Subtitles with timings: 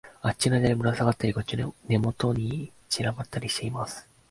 [0.23, 4.09] あっちの枝にぶらさがったり、こっちの根元に散らばったりしています